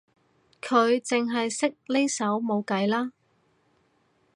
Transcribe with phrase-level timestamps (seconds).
[0.63, 3.11] 佢淨係識呢首冇計啦